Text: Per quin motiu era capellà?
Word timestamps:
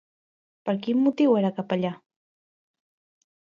Per 0.69 0.73
quin 0.85 1.03
motiu 1.07 1.35
era 1.41 1.51
capellà? 1.59 1.93